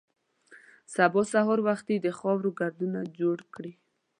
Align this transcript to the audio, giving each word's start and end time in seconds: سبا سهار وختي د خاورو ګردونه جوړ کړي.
سبا 0.93 1.21
سهار 1.33 1.59
وختي 1.67 1.95
د 1.99 2.07
خاورو 2.17 2.49
ګردونه 2.59 2.99
جوړ 3.19 3.37
کړي. 3.53 3.73